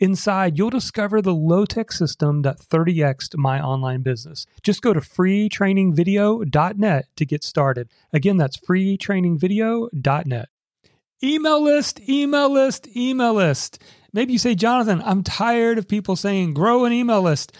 Inside, 0.00 0.56
you'll 0.56 0.70
discover 0.70 1.20
the 1.20 1.34
low 1.34 1.64
tech 1.64 1.90
system 1.90 2.42
that 2.42 2.60
30xed 2.60 3.36
my 3.36 3.60
online 3.60 4.02
business. 4.02 4.46
Just 4.62 4.80
go 4.80 4.92
to 4.92 5.00
freetrainingvideo.net 5.00 7.06
to 7.16 7.26
get 7.26 7.42
started. 7.42 7.88
Again, 8.12 8.36
that's 8.36 8.56
freetrainingvideo.net. 8.58 10.48
Email 11.20 11.60
list, 11.60 12.08
email 12.08 12.48
list, 12.48 12.96
email 12.96 13.34
list. 13.34 13.82
Maybe 14.12 14.32
you 14.32 14.38
say, 14.38 14.54
Jonathan, 14.54 15.02
I'm 15.04 15.24
tired 15.24 15.78
of 15.78 15.88
people 15.88 16.14
saying 16.14 16.54
grow 16.54 16.84
an 16.84 16.92
email 16.92 17.22
list. 17.22 17.50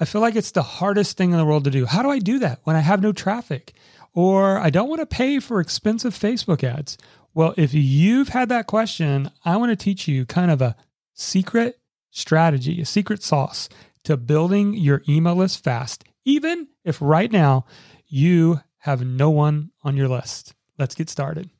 I 0.00 0.04
feel 0.04 0.20
like 0.20 0.34
it's 0.34 0.50
the 0.50 0.62
hardest 0.62 1.16
thing 1.16 1.30
in 1.30 1.38
the 1.38 1.44
world 1.44 1.62
to 1.64 1.70
do. 1.70 1.86
How 1.86 2.02
do 2.02 2.10
I 2.10 2.18
do 2.18 2.40
that 2.40 2.58
when 2.64 2.74
I 2.74 2.80
have 2.80 3.00
no 3.00 3.12
traffic? 3.12 3.72
Or 4.12 4.58
I 4.58 4.70
don't 4.70 4.88
want 4.88 5.00
to 5.00 5.06
pay 5.06 5.38
for 5.38 5.60
expensive 5.60 6.12
Facebook 6.12 6.64
ads. 6.64 6.98
Well, 7.34 7.54
if 7.56 7.72
you've 7.72 8.30
had 8.30 8.48
that 8.48 8.66
question, 8.66 9.30
I 9.44 9.58
want 9.58 9.70
to 9.70 9.76
teach 9.76 10.08
you 10.08 10.26
kind 10.26 10.50
of 10.50 10.60
a 10.60 10.74
secret 11.14 11.78
strategy, 12.14 12.80
a 12.80 12.86
secret 12.86 13.22
sauce 13.22 13.68
to 14.04 14.16
building 14.16 14.72
your 14.74 15.02
email 15.08 15.34
list 15.34 15.62
fast, 15.62 16.04
even 16.24 16.68
if 16.84 17.02
right 17.02 17.30
now 17.30 17.66
you 18.06 18.60
have 18.78 19.04
no 19.04 19.28
one 19.30 19.70
on 19.82 19.96
your 19.96 20.08
list. 20.08 20.54
Let's 20.78 20.94
get 20.94 21.10
started. 21.10 21.50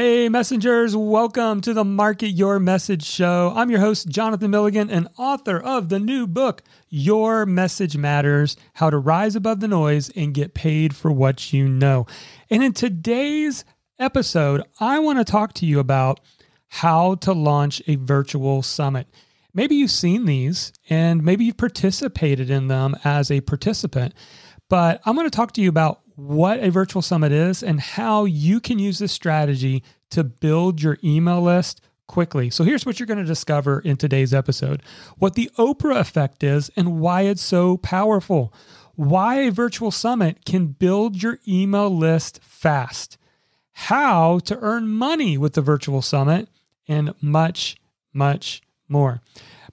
Hey, 0.00 0.28
messengers, 0.28 0.96
welcome 0.96 1.60
to 1.62 1.74
the 1.74 1.82
Market 1.82 2.28
Your 2.28 2.60
Message 2.60 3.02
Show. 3.02 3.52
I'm 3.56 3.68
your 3.68 3.80
host, 3.80 4.08
Jonathan 4.08 4.52
Milligan, 4.52 4.88
and 4.90 5.08
author 5.18 5.58
of 5.58 5.88
the 5.88 5.98
new 5.98 6.28
book, 6.28 6.62
Your 6.88 7.44
Message 7.44 7.96
Matters 7.96 8.56
How 8.74 8.90
to 8.90 8.96
Rise 8.96 9.34
Above 9.34 9.58
the 9.58 9.66
Noise 9.66 10.10
and 10.14 10.32
Get 10.32 10.54
Paid 10.54 10.94
for 10.94 11.10
What 11.10 11.52
You 11.52 11.68
Know. 11.68 12.06
And 12.48 12.62
in 12.62 12.74
today's 12.74 13.64
episode, 13.98 14.62
I 14.78 15.00
want 15.00 15.18
to 15.18 15.24
talk 15.24 15.52
to 15.54 15.66
you 15.66 15.80
about 15.80 16.20
how 16.68 17.16
to 17.16 17.32
launch 17.32 17.82
a 17.88 17.96
virtual 17.96 18.62
summit. 18.62 19.08
Maybe 19.52 19.74
you've 19.74 19.90
seen 19.90 20.26
these 20.26 20.72
and 20.88 21.24
maybe 21.24 21.44
you've 21.44 21.56
participated 21.56 22.50
in 22.50 22.68
them 22.68 22.94
as 23.02 23.32
a 23.32 23.40
participant, 23.40 24.14
but 24.68 25.00
I'm 25.04 25.16
going 25.16 25.26
to 25.26 25.36
talk 25.36 25.54
to 25.54 25.60
you 25.60 25.68
about 25.68 26.02
what 26.18 26.58
a 26.58 26.68
virtual 26.68 27.00
summit 27.00 27.30
is 27.30 27.62
and 27.62 27.78
how 27.78 28.24
you 28.24 28.58
can 28.58 28.80
use 28.80 28.98
this 28.98 29.12
strategy 29.12 29.84
to 30.10 30.24
build 30.24 30.82
your 30.82 30.98
email 31.04 31.40
list 31.40 31.80
quickly. 32.08 32.50
So 32.50 32.64
here's 32.64 32.84
what 32.84 32.98
you're 32.98 33.06
going 33.06 33.20
to 33.20 33.24
discover 33.24 33.78
in 33.78 33.96
today's 33.96 34.34
episode 34.34 34.82
what 35.18 35.34
the 35.34 35.48
Oprah 35.56 36.00
effect 36.00 36.42
is 36.42 36.72
and 36.74 36.98
why 36.98 37.22
it's 37.22 37.42
so 37.42 37.76
powerful, 37.76 38.52
why 38.96 39.42
a 39.42 39.52
virtual 39.52 39.92
summit 39.92 40.44
can 40.44 40.66
build 40.66 41.22
your 41.22 41.38
email 41.46 41.88
list 41.88 42.40
fast, 42.42 43.16
how 43.70 44.40
to 44.40 44.58
earn 44.58 44.88
money 44.88 45.38
with 45.38 45.52
the 45.52 45.62
virtual 45.62 46.02
summit, 46.02 46.48
and 46.88 47.14
much, 47.20 47.76
much 48.12 48.60
more. 48.88 49.20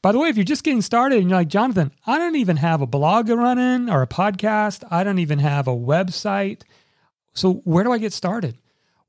By 0.05 0.11
the 0.11 0.19
way, 0.19 0.29
if 0.29 0.37
you're 0.37 0.43
just 0.43 0.63
getting 0.63 0.83
started 0.83 1.17
and 1.17 1.31
you're 1.31 1.39
like, 1.39 1.47
Jonathan, 1.47 1.91
I 2.05 2.19
don't 2.19 2.35
even 2.35 2.57
have 2.57 2.79
a 2.79 2.85
blog 2.85 3.27
running 3.27 3.89
or 3.89 4.03
a 4.03 4.07
podcast, 4.07 4.83
I 4.91 5.03
don't 5.03 5.17
even 5.17 5.39
have 5.39 5.67
a 5.67 5.75
website. 5.75 6.61
So, 7.33 7.53
where 7.63 7.83
do 7.83 7.91
I 7.91 7.97
get 7.97 8.13
started? 8.13 8.55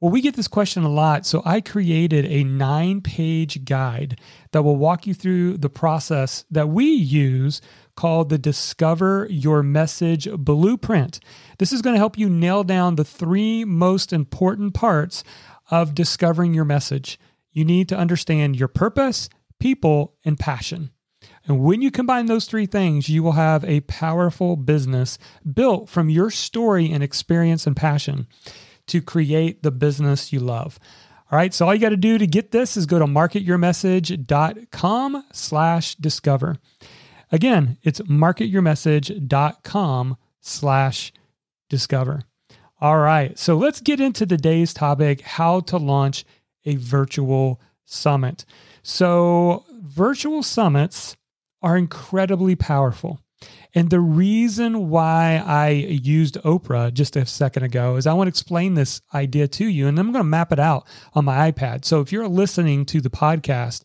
Well, 0.01 0.11
we 0.11 0.23
get 0.23 0.37
this 0.37 0.49
question 0.49 0.85
a 0.85 0.89
lot. 0.89 1.27
So, 1.27 1.43
I 1.45 1.61
created 1.61 2.25
a 2.25 2.45
nine 2.45 3.03
page 3.03 3.67
guide 3.67 4.19
that 4.53 4.63
will 4.63 4.79
walk 4.79 5.07
you 5.07 5.13
through 5.13 5.59
the 5.59 5.69
process 5.69 6.47
that 6.51 6.71
we 6.71 6.87
use 6.87 7.61
called 7.95 8.31
the 8.31 8.39
Discover 8.39 9.27
Your 9.29 9.63
Message 9.63 10.27
Blueprint. 10.31 11.21
This 11.59 11.75
is 11.75 11.83
going 11.83 11.93
to 11.93 12.01
help 12.01 12.17
you 12.17 12.31
nail 12.31 12.65
down 12.65 12.97
the 12.97 13.05
three 13.05 13.67
most 13.67 14.15
important 14.15 14.73
parts 14.73 15.25
of 15.71 15.95
discovering 15.95 16.55
your 16.55 16.65
message. 16.65 17.21
You 17.53 17.67
need 17.67 17.87
to 17.91 17.99
understand 17.99 18.57
your 18.57 18.69
purpose, 18.69 19.29
people, 19.59 20.15
and 20.25 20.39
passion. 20.39 20.91
And 21.47 21.61
when 21.61 21.83
you 21.83 21.91
combine 21.91 22.27
those 22.27 22.47
three 22.47 22.67
things, 22.67 23.09
you 23.09 23.23
will 23.23 23.33
have 23.33 23.65
a 23.65 23.81
powerful 23.83 24.57
business 24.57 25.19
built 25.51 25.89
from 25.89 26.11
your 26.11 26.31
story 26.31 26.91
and 26.91 27.03
experience 27.03 27.67
and 27.67 27.77
passion 27.77 28.27
to 28.89 29.01
create 29.01 29.63
the 29.63 29.71
business 29.71 30.31
you 30.33 30.41
love. 30.41 30.81
All 31.31 31.37
right, 31.37 31.53
so 31.53 31.67
all 31.67 31.75
you 31.75 31.81
got 31.81 31.91
to 31.91 31.97
do 31.97 32.17
to 32.19 32.27
get 32.27 32.53
this 32.53 32.77
is 32.77 32.87
go 32.87 33.01
to 33.01 33.07
marketyourmessage.com 33.07 35.25
slash 35.33 35.97
discover. 35.97 36.57
Again, 37.33 37.79
it's 37.83 37.99
marketyourmessage.com 38.01 40.17
slash 40.41 41.13
discover. 41.69 42.23
All 42.81 42.99
right, 42.99 43.37
so 43.39 43.57
let's 43.57 43.81
get 43.81 44.01
into 44.01 44.25
today's 44.27 44.73
topic 44.73 45.23
how 45.23 45.59
to 45.61 45.79
launch 45.79 46.25
a 46.65 46.77
virtual 46.77 47.61
summit. 47.85 48.45
So, 48.89 49.65
virtual 49.83 50.45
summits 50.45 51.17
are 51.61 51.77
incredibly 51.77 52.55
powerful. 52.55 53.19
And 53.75 53.91
the 53.91 53.99
reason 53.99 54.91
why 54.91 55.43
I 55.45 55.71
used 55.71 56.37
Oprah 56.45 56.95
just 56.95 57.17
a 57.17 57.27
second 57.27 57.65
ago 57.65 57.97
is 57.97 58.07
I 58.07 58.13
want 58.13 58.29
to 58.29 58.31
explain 58.31 58.75
this 58.75 59.01
idea 59.13 59.49
to 59.49 59.67
you, 59.67 59.89
and 59.89 59.99
I'm 59.99 60.13
going 60.13 60.21
to 60.21 60.29
map 60.29 60.53
it 60.53 60.61
out 60.61 60.87
on 61.15 61.25
my 61.25 61.51
iPad. 61.51 61.85
So 61.85 62.01
if 62.01 62.13
you're 62.13 62.29
listening 62.29 62.87
to 62.87 63.01
the 63.01 63.11
podcast, 63.11 63.83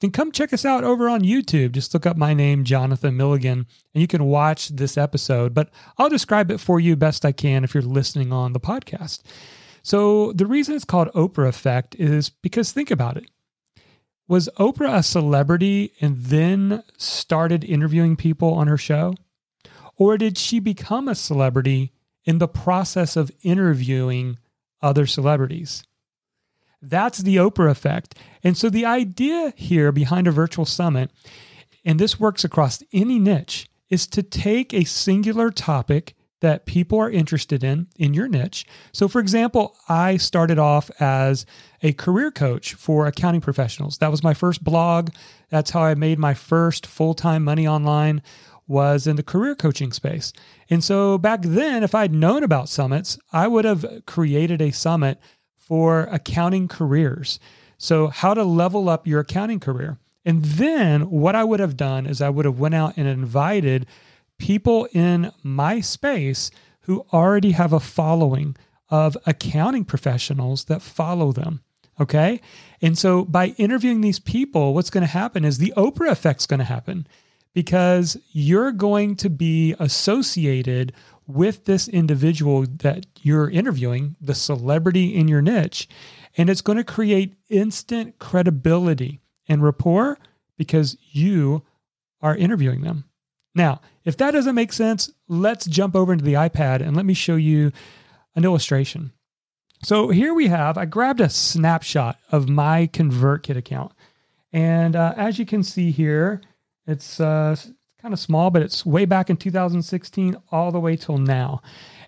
then 0.00 0.10
come 0.10 0.32
check 0.32 0.52
us 0.52 0.64
out 0.64 0.82
over 0.82 1.08
on 1.08 1.20
YouTube. 1.20 1.70
Just 1.70 1.94
look 1.94 2.04
up 2.04 2.16
my 2.16 2.34
name, 2.34 2.64
Jonathan 2.64 3.16
Milligan, 3.16 3.68
and 3.94 4.02
you 4.02 4.08
can 4.08 4.24
watch 4.24 4.70
this 4.70 4.98
episode. 4.98 5.54
But 5.54 5.70
I'll 5.96 6.08
describe 6.08 6.50
it 6.50 6.58
for 6.58 6.80
you 6.80 6.96
best 6.96 7.24
I 7.24 7.30
can 7.30 7.62
if 7.62 7.72
you're 7.72 7.84
listening 7.84 8.32
on 8.32 8.52
the 8.52 8.58
podcast. 8.58 9.22
So 9.84 10.32
the 10.32 10.46
reason 10.46 10.74
it's 10.74 10.84
called 10.84 11.12
Oprah 11.12 11.46
Effect 11.46 11.94
is 11.94 12.30
because 12.30 12.72
think 12.72 12.90
about 12.90 13.16
it. 13.16 13.30
Was 14.30 14.48
Oprah 14.60 14.98
a 14.98 15.02
celebrity 15.02 15.92
and 16.00 16.16
then 16.16 16.84
started 16.96 17.64
interviewing 17.64 18.14
people 18.14 18.54
on 18.54 18.68
her 18.68 18.76
show? 18.76 19.14
Or 19.96 20.16
did 20.16 20.38
she 20.38 20.60
become 20.60 21.08
a 21.08 21.16
celebrity 21.16 21.90
in 22.24 22.38
the 22.38 22.46
process 22.46 23.16
of 23.16 23.32
interviewing 23.42 24.38
other 24.80 25.04
celebrities? 25.04 25.82
That's 26.80 27.18
the 27.18 27.38
Oprah 27.38 27.72
effect. 27.72 28.14
And 28.44 28.56
so 28.56 28.70
the 28.70 28.86
idea 28.86 29.52
here 29.56 29.90
behind 29.90 30.28
a 30.28 30.30
virtual 30.30 30.64
summit, 30.64 31.10
and 31.84 31.98
this 31.98 32.20
works 32.20 32.44
across 32.44 32.84
any 32.92 33.18
niche, 33.18 33.68
is 33.88 34.06
to 34.06 34.22
take 34.22 34.72
a 34.72 34.84
singular 34.84 35.50
topic 35.50 36.14
that 36.40 36.66
people 36.66 36.98
are 36.98 37.10
interested 37.10 37.62
in 37.62 37.86
in 37.96 38.14
your 38.14 38.28
niche. 38.28 38.66
So, 38.92 39.08
for 39.08 39.20
example, 39.20 39.76
I 39.88 40.16
started 40.16 40.58
off 40.58 40.90
as 41.00 41.46
a 41.82 41.92
career 41.92 42.30
coach 42.30 42.74
for 42.74 43.06
accounting 43.06 43.40
professionals. 43.40 43.98
That 43.98 44.10
was 44.10 44.22
my 44.22 44.34
first 44.34 44.64
blog. 44.64 45.10
That's 45.50 45.70
how 45.70 45.82
I 45.82 45.94
made 45.94 46.18
my 46.18 46.34
first 46.34 46.86
full 46.86 47.14
time 47.14 47.44
money 47.44 47.66
online 47.66 48.22
was 48.66 49.08
in 49.08 49.16
the 49.16 49.22
career 49.22 49.56
coaching 49.56 49.92
space. 49.92 50.32
And 50.70 50.82
so 50.82 51.18
back 51.18 51.42
then, 51.42 51.82
if 51.82 51.94
I'd 51.94 52.14
known 52.14 52.44
about 52.44 52.68
summits, 52.68 53.18
I 53.32 53.48
would 53.48 53.64
have 53.64 53.84
created 54.06 54.62
a 54.62 54.70
summit 54.70 55.18
for 55.58 56.02
accounting 56.04 56.68
careers. 56.68 57.40
So 57.78 58.08
how 58.08 58.34
to 58.34 58.44
level 58.44 58.88
up 58.88 59.06
your 59.06 59.20
accounting 59.20 59.58
career. 59.58 59.98
And 60.24 60.44
then 60.44 61.10
what 61.10 61.34
I 61.34 61.44
would 61.44 61.60
have 61.60 61.76
done 61.76 62.06
is 62.06 62.20
I 62.20 62.28
would 62.28 62.44
have 62.44 62.60
went 62.60 62.74
out 62.74 62.94
and 62.96 63.08
invited 63.08 63.86
people 64.40 64.88
in 64.92 65.30
my 65.44 65.80
space 65.80 66.50
who 66.82 67.06
already 67.12 67.52
have 67.52 67.72
a 67.72 67.78
following 67.78 68.56
of 68.88 69.16
accounting 69.26 69.84
professionals 69.84 70.64
that 70.64 70.82
follow 70.82 71.30
them. 71.30 71.62
Okay. 72.00 72.40
And 72.82 72.98
so 72.98 73.24
by 73.24 73.48
interviewing 73.58 74.00
these 74.00 74.18
people, 74.18 74.74
what's 74.74 74.90
going 74.90 75.02
to 75.02 75.06
happen 75.06 75.44
is 75.44 75.58
the 75.58 75.72
Oprah 75.76 76.10
effect's 76.10 76.46
going 76.46 76.58
to 76.58 76.64
happen 76.64 77.06
because 77.52 78.16
you're 78.32 78.72
going 78.72 79.16
to 79.16 79.28
be 79.28 79.74
associated 79.78 80.92
with 81.26 81.66
this 81.66 81.86
individual 81.86 82.64
that 82.78 83.06
you're 83.22 83.50
interviewing, 83.50 84.16
the 84.20 84.34
celebrity 84.34 85.14
in 85.14 85.28
your 85.28 85.42
niche, 85.42 85.88
and 86.36 86.48
it's 86.48 86.62
going 86.62 86.78
to 86.78 86.84
create 86.84 87.34
instant 87.48 88.18
credibility 88.18 89.20
and 89.48 89.62
rapport 89.62 90.18
because 90.56 90.96
you 91.10 91.62
are 92.22 92.36
interviewing 92.36 92.82
them. 92.82 93.04
Now, 93.54 93.80
if 94.04 94.16
that 94.18 94.30
doesn't 94.32 94.54
make 94.54 94.72
sense, 94.72 95.10
let's 95.28 95.66
jump 95.66 95.96
over 95.96 96.12
into 96.12 96.24
the 96.24 96.34
iPad 96.34 96.80
and 96.80 96.96
let 96.96 97.06
me 97.06 97.14
show 97.14 97.36
you 97.36 97.72
an 98.34 98.44
illustration. 98.44 99.12
So 99.82 100.08
here 100.08 100.34
we 100.34 100.48
have, 100.48 100.76
I 100.76 100.84
grabbed 100.84 101.20
a 101.20 101.28
snapshot 101.28 102.18
of 102.30 102.48
my 102.48 102.86
ConvertKit 102.88 103.56
account. 103.56 103.92
And 104.52 104.94
uh, 104.94 105.14
as 105.16 105.38
you 105.38 105.46
can 105.46 105.62
see 105.62 105.90
here, 105.90 106.42
it's 106.86 107.18
uh, 107.18 107.56
kind 108.00 108.12
of 108.12 108.20
small, 108.20 108.50
but 108.50 108.62
it's 108.62 108.84
way 108.84 109.04
back 109.04 109.30
in 109.30 109.36
2016 109.36 110.36
all 110.50 110.70
the 110.70 110.80
way 110.80 110.96
till 110.96 111.18
now. 111.18 111.62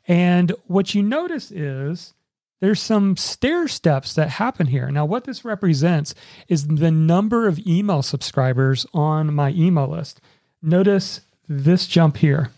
And 0.06 0.52
what 0.66 0.94
you 0.94 1.02
notice 1.02 1.50
is 1.50 2.14
there's 2.60 2.80
some 2.80 3.16
stair 3.16 3.68
steps 3.68 4.14
that 4.14 4.28
happen 4.28 4.66
here. 4.66 4.90
Now, 4.90 5.04
what 5.04 5.24
this 5.24 5.44
represents 5.44 6.14
is 6.48 6.66
the 6.66 6.90
number 6.90 7.48
of 7.48 7.58
email 7.66 8.02
subscribers 8.02 8.86
on 8.92 9.34
my 9.34 9.50
email 9.50 9.88
list. 9.88 10.20
Notice 10.60 11.22
this 11.48 11.86
jump 11.86 12.16
here. 12.16 12.50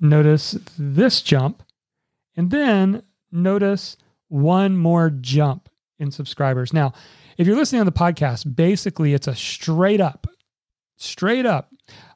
Notice 0.00 0.58
this 0.78 1.22
jump. 1.22 1.62
And 2.36 2.50
then 2.50 3.02
notice 3.30 3.96
one 4.28 4.76
more 4.76 5.10
jump 5.10 5.68
in 5.98 6.10
subscribers. 6.10 6.72
Now, 6.72 6.92
if 7.36 7.46
you're 7.46 7.56
listening 7.56 7.80
on 7.80 7.86
the 7.86 7.92
podcast, 7.92 8.54
basically 8.54 9.14
it's 9.14 9.28
a 9.28 9.34
straight 9.34 10.00
up, 10.00 10.26
straight 10.96 11.46
up 11.46 11.72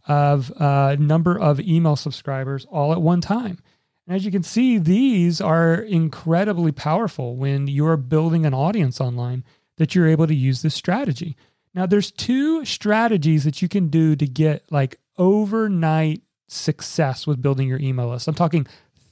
of 0.08 0.50
a 0.58 0.62
uh, 0.62 0.96
number 0.98 1.38
of 1.38 1.60
email 1.60 1.96
subscribers 1.96 2.66
all 2.66 2.92
at 2.92 3.02
one 3.02 3.20
time. 3.20 3.58
And 4.06 4.16
as 4.16 4.24
you 4.24 4.30
can 4.30 4.42
see, 4.42 4.78
these 4.78 5.40
are 5.40 5.74
incredibly 5.74 6.72
powerful 6.72 7.36
when 7.36 7.66
you're 7.66 7.96
building 7.96 8.46
an 8.46 8.54
audience 8.54 9.00
online 9.00 9.44
that 9.78 9.94
you're 9.94 10.06
able 10.06 10.26
to 10.26 10.34
use 10.34 10.62
this 10.62 10.74
strategy. 10.74 11.36
Now, 11.74 11.86
there's 11.86 12.10
two 12.10 12.64
strategies 12.64 13.44
that 13.44 13.60
you 13.60 13.68
can 13.68 13.88
do 13.88 14.16
to 14.16 14.26
get 14.26 14.64
like 14.70 14.98
overnight 15.18 16.22
success 16.48 17.26
with 17.26 17.42
building 17.42 17.68
your 17.68 17.80
email 17.80 18.08
list. 18.08 18.28
I'm 18.28 18.34
talking 18.34 18.66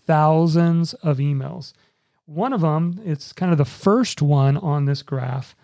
thousands 0.07 0.95
of 0.95 1.19
emails. 1.19 1.73
One 2.27 2.53
of 2.53 2.61
them, 2.61 3.01
it's 3.05 3.33
kind 3.33 3.53
of 3.53 3.59
the 3.59 3.65
first 3.65 4.23
one 4.23 4.57
on 4.57 4.85
this 4.85 5.03
graph, 5.03 5.55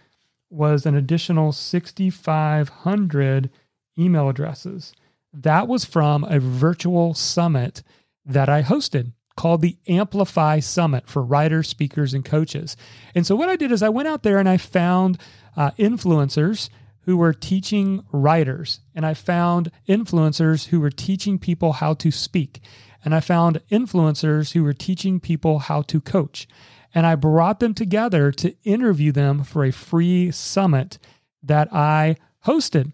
was 0.50 0.84
an 0.84 0.94
additional 0.96 1.52
6,500 1.52 3.50
email 3.98 4.28
addresses. 4.28 4.92
That 5.32 5.68
was 5.68 5.84
from 5.84 6.24
a 6.24 6.40
virtual 6.40 7.14
summit 7.14 7.82
that 8.26 8.48
I 8.48 8.62
hosted 8.62 9.12
called 9.36 9.62
the 9.62 9.78
Amplify 9.88 10.60
Summit 10.60 11.08
for 11.08 11.22
writers, 11.22 11.68
speakers, 11.68 12.12
and 12.12 12.24
coaches. 12.24 12.76
And 13.14 13.26
so, 13.26 13.36
what 13.36 13.48
I 13.48 13.56
did 13.56 13.72
is 13.72 13.82
I 13.82 13.88
went 13.88 14.08
out 14.08 14.22
there 14.22 14.38
and 14.38 14.48
I 14.48 14.56
found 14.56 15.18
uh, 15.56 15.70
influencers 15.72 16.68
who 17.10 17.16
were 17.16 17.32
teaching 17.32 18.04
writers, 18.12 18.78
and 18.94 19.04
I 19.04 19.14
found 19.14 19.72
influencers 19.88 20.68
who 20.68 20.78
were 20.78 20.92
teaching 20.92 21.40
people 21.40 21.72
how 21.72 21.94
to 21.94 22.12
speak, 22.12 22.60
and 23.04 23.12
I 23.12 23.18
found 23.18 23.60
influencers 23.68 24.52
who 24.52 24.62
were 24.62 24.72
teaching 24.72 25.18
people 25.18 25.58
how 25.58 25.82
to 25.82 26.00
coach. 26.00 26.46
And 26.94 27.04
I 27.04 27.16
brought 27.16 27.58
them 27.58 27.74
together 27.74 28.30
to 28.30 28.54
interview 28.62 29.10
them 29.10 29.42
for 29.42 29.64
a 29.64 29.72
free 29.72 30.30
summit 30.30 30.98
that 31.42 31.74
I 31.74 32.14
hosted. 32.46 32.92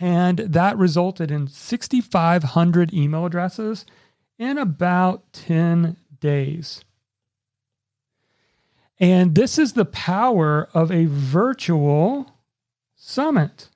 And 0.00 0.38
that 0.38 0.76
resulted 0.76 1.30
in 1.30 1.46
6,500 1.46 2.92
email 2.92 3.24
addresses 3.24 3.86
in 4.36 4.58
about 4.58 5.32
10 5.32 5.96
days. 6.18 6.84
And 8.98 9.36
this 9.36 9.60
is 9.60 9.74
the 9.74 9.84
power 9.84 10.68
of 10.74 10.90
a 10.90 11.04
virtual 11.04 12.32
summit. 13.08 13.70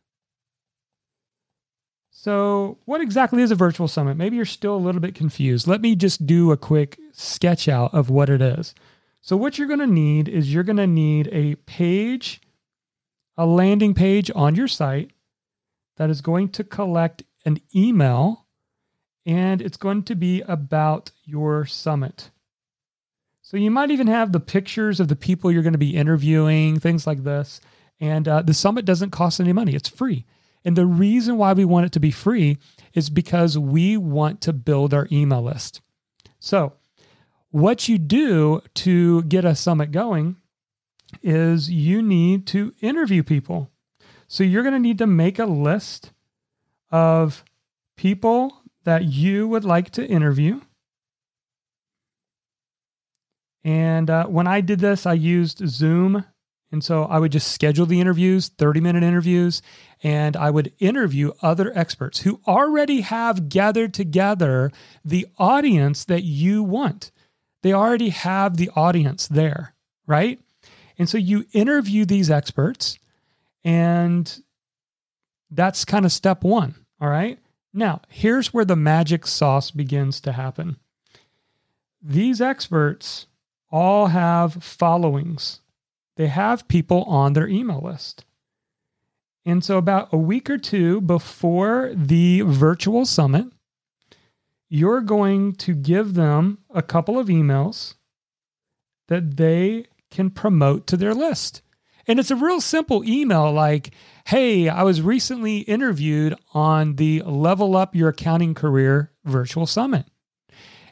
So, 2.10 2.78
what 2.84 3.00
exactly 3.00 3.42
is 3.42 3.50
a 3.50 3.56
virtual 3.56 3.88
summit? 3.88 4.16
Maybe 4.16 4.36
you're 4.36 4.44
still 4.44 4.76
a 4.76 4.84
little 4.84 5.00
bit 5.00 5.14
confused. 5.14 5.66
Let 5.66 5.80
me 5.80 5.96
just 5.96 6.26
do 6.26 6.52
a 6.52 6.56
quick 6.56 6.98
sketch 7.12 7.66
out 7.66 7.92
of 7.94 8.10
what 8.10 8.28
it 8.28 8.40
is. 8.40 8.74
So, 9.22 9.36
what 9.36 9.58
you're 9.58 9.68
going 9.68 9.80
to 9.80 9.86
need 9.86 10.28
is 10.28 10.52
you're 10.52 10.62
going 10.62 10.76
to 10.76 10.86
need 10.86 11.28
a 11.32 11.56
page, 11.66 12.40
a 13.36 13.46
landing 13.46 13.94
page 13.94 14.30
on 14.34 14.54
your 14.54 14.68
site 14.68 15.10
that 15.96 16.10
is 16.10 16.20
going 16.20 16.50
to 16.50 16.64
collect 16.64 17.24
an 17.44 17.58
email 17.74 18.46
and 19.24 19.62
it's 19.62 19.76
going 19.76 20.02
to 20.04 20.14
be 20.14 20.42
about 20.42 21.10
your 21.24 21.64
summit. 21.64 22.30
So 23.40 23.56
you 23.56 23.70
might 23.70 23.90
even 23.90 24.06
have 24.06 24.32
the 24.32 24.40
pictures 24.40 24.98
of 24.98 25.08
the 25.08 25.16
people 25.16 25.50
you're 25.50 25.62
going 25.62 25.72
to 25.74 25.78
be 25.78 25.96
interviewing, 25.96 26.80
things 26.80 27.06
like 27.06 27.22
this. 27.22 27.60
And 28.02 28.26
uh, 28.26 28.42
the 28.42 28.52
summit 28.52 28.84
doesn't 28.84 29.10
cost 29.10 29.38
any 29.38 29.52
money, 29.52 29.74
it's 29.74 29.88
free. 29.88 30.26
And 30.64 30.76
the 30.76 30.86
reason 30.86 31.38
why 31.38 31.52
we 31.52 31.64
want 31.64 31.86
it 31.86 31.92
to 31.92 32.00
be 32.00 32.10
free 32.10 32.58
is 32.94 33.08
because 33.08 33.56
we 33.56 33.96
want 33.96 34.40
to 34.42 34.52
build 34.52 34.92
our 34.92 35.06
email 35.10 35.42
list. 35.42 35.80
So, 36.40 36.74
what 37.50 37.88
you 37.88 37.98
do 37.98 38.60
to 38.74 39.22
get 39.22 39.44
a 39.44 39.54
summit 39.54 39.92
going 39.92 40.36
is 41.22 41.70
you 41.70 42.02
need 42.02 42.46
to 42.48 42.74
interview 42.80 43.22
people. 43.22 43.70
So 44.26 44.42
you're 44.42 44.62
going 44.62 44.74
to 44.74 44.80
need 44.80 44.98
to 44.98 45.06
make 45.06 45.38
a 45.38 45.44
list 45.44 46.10
of 46.90 47.44
people 47.96 48.62
that 48.84 49.04
you 49.04 49.46
would 49.46 49.64
like 49.64 49.90
to 49.90 50.06
interview. 50.06 50.60
And 53.62 54.10
uh, 54.10 54.26
when 54.26 54.48
I 54.48 54.60
did 54.60 54.80
this, 54.80 55.06
I 55.06 55.12
used 55.12 55.68
Zoom. 55.68 56.24
And 56.72 56.82
so 56.82 57.04
I 57.04 57.18
would 57.18 57.32
just 57.32 57.52
schedule 57.52 57.86
the 57.86 58.00
interviews, 58.00 58.48
30 58.48 58.80
minute 58.80 59.02
interviews, 59.02 59.60
and 60.02 60.36
I 60.36 60.50
would 60.50 60.72
interview 60.78 61.32
other 61.42 61.70
experts 61.76 62.20
who 62.20 62.40
already 62.48 63.02
have 63.02 63.50
gathered 63.50 63.94
together 63.94 64.72
the 65.04 65.26
audience 65.38 66.04
that 66.06 66.24
you 66.24 66.62
want. 66.62 67.12
They 67.62 67.74
already 67.74 68.08
have 68.08 68.56
the 68.56 68.70
audience 68.74 69.28
there, 69.28 69.74
right? 70.06 70.40
And 70.98 71.08
so 71.08 71.18
you 71.18 71.44
interview 71.52 72.04
these 72.04 72.30
experts 72.30 72.98
and 73.64 74.42
that's 75.50 75.84
kind 75.84 76.04
of 76.04 76.12
step 76.12 76.42
one. 76.42 76.74
All 77.00 77.08
right. 77.08 77.38
Now, 77.72 78.02
here's 78.08 78.52
where 78.52 78.64
the 78.64 78.76
magic 78.76 79.26
sauce 79.26 79.70
begins 79.70 80.20
to 80.22 80.32
happen. 80.32 80.76
These 82.02 82.40
experts 82.40 83.26
all 83.70 84.08
have 84.08 84.62
followings, 84.62 85.60
they 86.16 86.26
have 86.26 86.68
people 86.68 87.02
on 87.04 87.32
their 87.32 87.48
email 87.48 87.80
list. 87.80 88.24
And 89.44 89.64
so, 89.64 89.76
about 89.76 90.12
a 90.12 90.16
week 90.16 90.48
or 90.48 90.58
two 90.58 91.00
before 91.00 91.92
the 91.94 92.42
virtual 92.42 93.04
summit, 93.04 93.46
you're 94.68 95.00
going 95.00 95.54
to 95.56 95.74
give 95.74 96.14
them 96.14 96.58
a 96.70 96.82
couple 96.82 97.18
of 97.18 97.26
emails 97.26 97.94
that 99.08 99.36
they 99.36 99.86
can 100.10 100.30
promote 100.30 100.86
to 100.86 100.96
their 100.96 101.14
list. 101.14 101.62
And 102.06 102.18
it's 102.18 102.30
a 102.30 102.36
real 102.36 102.60
simple 102.60 103.04
email 103.04 103.52
like, 103.52 103.90
hey, 104.26 104.68
I 104.68 104.82
was 104.82 105.02
recently 105.02 105.58
interviewed 105.58 106.34
on 106.54 106.96
the 106.96 107.22
Level 107.22 107.76
Up 107.76 107.94
Your 107.94 108.10
Accounting 108.10 108.54
Career 108.54 109.12
Virtual 109.24 109.66
Summit. 109.66 110.06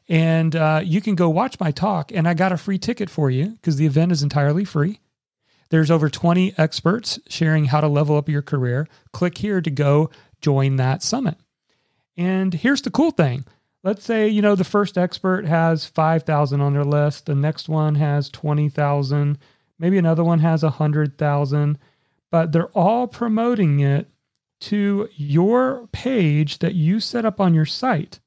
And 0.09 0.57
uh, 0.57 0.83
you 0.85 1.01
can 1.01 1.15
go 1.15 1.29
watch 1.29 1.59
my 1.61 1.71
talk, 1.71 2.11
and 2.13 2.27
I 2.27 2.35
got 2.35 2.53
a 2.53 2.57
free 2.57 2.79
ticket 2.79 3.09
for 3.09 3.31
you 3.31 3.51
because 3.51 3.77
the 3.77 3.87
event 3.87 4.11
is 4.11 4.23
entirely 4.23 4.65
free. 4.65 4.99
There's 5.71 5.91
over 5.91 6.09
20 6.09 6.55
experts 6.59 7.19
sharing 7.29 7.67
how 7.67 7.81
to 7.81 7.89
level 7.89 8.17
up 8.17 8.29
your 8.29 8.43
career. 8.43 8.89
Click 9.13 9.39
here 9.39 9.61
to 9.61 9.71
go 9.71 10.11
join 10.41 10.77
that 10.77 11.03
summit. 11.03 11.37
And 12.17 12.53
here's 12.53 12.83
the 12.83 12.91
cool 12.91 13.13
thing. 13.13 13.45
Let's 13.83 14.05
say, 14.05 14.29
you 14.29 14.43
know, 14.43 14.57
the 14.57 14.65
first 14.65 14.99
expert 14.99 15.47
has 15.47 15.87
5,000 15.87 16.61
on 16.61 16.75
their 16.75 16.85
list, 16.85 17.27
the 17.27 17.35
next 17.35 17.69
one 17.69 17.95
has 17.95 18.29
20,000, 18.29 19.39
Maybe 19.81 19.97
another 19.97 20.23
one 20.23 20.41
has 20.41 20.61
hundred 20.61 21.17
thousand, 21.17 21.79
but 22.31 22.53
they're 22.53 22.69
all 22.69 23.09
promoting 23.09 23.81
it 23.81 24.11
to 24.61 25.09
your 25.17 25.89
page 25.91 26.59
that 26.59 26.75
you 26.75 27.01
set 27.01 27.25
up 27.25 27.41
on 27.41 27.55
your 27.55 27.65
site. 27.65 28.21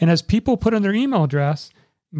And 0.00 0.10
as 0.10 0.20
people 0.20 0.56
put 0.56 0.74
in 0.74 0.82
their 0.82 0.92
email 0.92 1.22
address, 1.22 1.70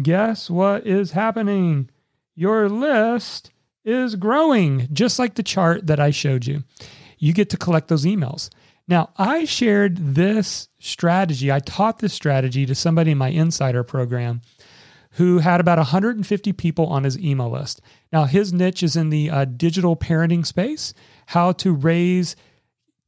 guess 0.01 0.49
what 0.49 0.87
is 0.87 1.11
happening? 1.11 1.89
Your 2.33 2.69
list 2.69 3.51
is 3.85 4.15
growing, 4.15 4.87
just 4.91 5.19
like 5.19 5.35
the 5.35 5.43
chart 5.43 5.87
that 5.87 5.99
I 5.99 6.09
showed 6.09 6.45
you. 6.45 6.63
You 7.17 7.31
get 7.31 7.49
to 7.51 7.57
collect 7.57 7.87
those 7.87 8.05
emails. 8.05 8.49
Now, 8.87 9.11
I 9.17 9.45
shared 9.45 10.15
this 10.15 10.67
strategy, 10.79 11.51
I 11.51 11.59
taught 11.59 11.99
this 11.99 12.13
strategy 12.13 12.65
to 12.65 12.75
somebody 12.75 13.11
in 13.11 13.17
my 13.17 13.29
insider 13.29 13.83
program 13.83 14.41
who 15.11 15.39
had 15.39 15.61
about 15.61 15.77
150 15.77 16.53
people 16.53 16.87
on 16.87 17.03
his 17.03 17.17
email 17.17 17.49
list. 17.49 17.81
Now, 18.11 18.25
his 18.25 18.51
niche 18.51 18.83
is 18.83 18.95
in 18.95 19.09
the 19.09 19.29
uh, 19.29 19.45
digital 19.45 19.95
parenting 19.95 20.45
space, 20.45 20.93
how 21.27 21.53
to 21.53 21.73
raise 21.73 22.35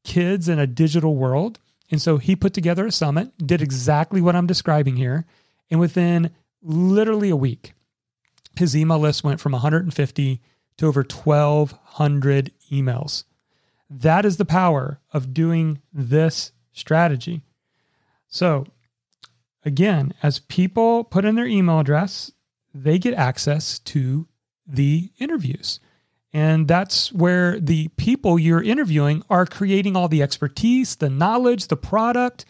kids 0.04 0.48
in 0.48 0.58
a 0.58 0.66
digital 0.66 1.16
world. 1.16 1.60
And 1.92 2.02
so 2.02 2.18
he 2.18 2.36
put 2.36 2.54
together 2.54 2.88
a 2.88 2.92
summit, 2.92 3.38
did 3.46 3.62
exactly 3.62 4.22
what 4.22 4.36
I'm 4.36 4.48
describing 4.48 4.96
here. 4.96 5.26
And 5.70 5.80
within 5.80 6.32
literally 6.62 7.30
a 7.30 7.36
week, 7.36 7.74
his 8.56 8.76
email 8.76 9.00
list 9.00 9.24
went 9.24 9.42
from 9.42 9.52
150 9.52 10.42
to 10.78 10.88
over 10.88 11.02
1,200 11.02 12.52
emails. 12.72 13.24
That 13.90 14.26
is 14.26 14.38
the 14.38 14.46
power 14.46 15.00
of 15.14 15.34
doing 15.34 15.82
this 15.94 16.52
strategy. 16.74 17.42
So, 18.28 18.66
again, 19.64 20.14
as 20.22 20.40
people 20.40 21.04
put 21.04 21.26
in 21.26 21.36
their 21.36 21.46
email 21.46 21.80
address, 21.80 22.32
they 22.74 23.00
get 23.00 23.14
access 23.14 23.80
to 23.80 24.28
the 24.68 25.10
interviews. 25.20 25.80
And 26.34 26.68
that's 26.68 27.12
where 27.14 27.60
the 27.60 27.88
people 27.90 28.38
you're 28.38 28.62
interviewing 28.62 29.24
are 29.30 29.46
creating 29.46 29.96
all 29.96 30.08
the 30.08 30.22
expertise, 30.22 30.98
the 30.98 31.10
knowledge, 31.10 31.68
the 31.68 31.78
product, 31.78 32.46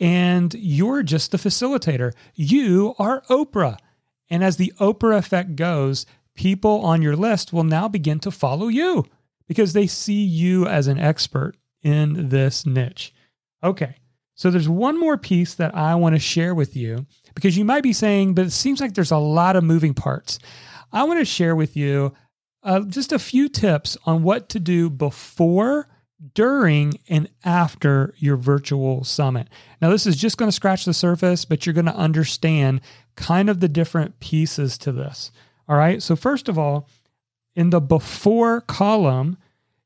and 0.00 0.54
you're 0.54 1.02
just 1.02 1.32
the 1.32 1.38
facilitator. 1.38 2.12
You 2.34 2.94
are 2.98 3.22
Oprah. 3.28 3.78
And 4.30 4.44
as 4.44 4.56
the 4.56 4.72
Oprah 4.78 5.18
effect 5.18 5.56
goes, 5.56 6.06
people 6.38 6.82
on 6.82 7.02
your 7.02 7.16
list 7.16 7.52
will 7.52 7.64
now 7.64 7.88
begin 7.88 8.20
to 8.20 8.30
follow 8.30 8.68
you 8.68 9.04
because 9.48 9.72
they 9.72 9.88
see 9.88 10.22
you 10.22 10.66
as 10.66 10.86
an 10.86 10.96
expert 10.96 11.54
in 11.82 12.28
this 12.28 12.64
niche. 12.64 13.12
Okay. 13.64 13.96
So 14.36 14.48
there's 14.48 14.68
one 14.68 15.00
more 15.00 15.18
piece 15.18 15.56
that 15.56 15.74
I 15.74 15.96
want 15.96 16.14
to 16.14 16.20
share 16.20 16.54
with 16.54 16.76
you 16.76 17.06
because 17.34 17.56
you 17.56 17.64
might 17.64 17.82
be 17.82 17.92
saying, 17.92 18.34
but 18.34 18.46
it 18.46 18.52
seems 18.52 18.80
like 18.80 18.94
there's 18.94 19.10
a 19.10 19.18
lot 19.18 19.56
of 19.56 19.64
moving 19.64 19.94
parts. 19.94 20.38
I 20.92 21.02
want 21.02 21.18
to 21.18 21.24
share 21.24 21.56
with 21.56 21.76
you 21.76 22.14
uh, 22.62 22.82
just 22.82 23.12
a 23.12 23.18
few 23.18 23.48
tips 23.48 23.96
on 24.06 24.22
what 24.22 24.48
to 24.50 24.60
do 24.60 24.88
before, 24.88 25.88
during, 26.34 27.00
and 27.08 27.28
after 27.44 28.14
your 28.18 28.36
virtual 28.36 29.02
summit. 29.02 29.48
Now, 29.82 29.90
this 29.90 30.06
is 30.06 30.14
just 30.14 30.36
going 30.36 30.48
to 30.48 30.54
scratch 30.54 30.84
the 30.84 30.94
surface, 30.94 31.44
but 31.44 31.66
you're 31.66 31.74
going 31.74 31.86
to 31.86 31.96
understand 31.96 32.80
kind 33.16 33.50
of 33.50 33.58
the 33.58 33.68
different 33.68 34.20
pieces 34.20 34.78
to 34.78 34.92
this. 34.92 35.32
All 35.68 35.76
right. 35.76 36.02
So, 36.02 36.16
first 36.16 36.48
of 36.48 36.58
all, 36.58 36.88
in 37.54 37.70
the 37.70 37.80
before 37.80 38.60
column, 38.62 39.36